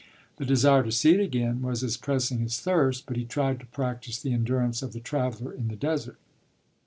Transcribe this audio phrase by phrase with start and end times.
[0.37, 3.67] The desire to see it again was as pressing as thirst, but he tried to
[3.67, 6.17] practise the endurance of the traveller in the desert.